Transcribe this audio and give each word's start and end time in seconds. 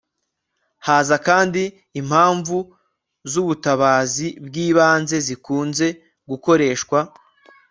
haza 0.87 1.15
kandi 1.27 1.63
impamvu 2.01 2.57
z'ubutabazi 3.31 4.27
bw'ibanze 4.45 5.15
zikunze 5.27 5.87
gukoreshwa 6.29 6.99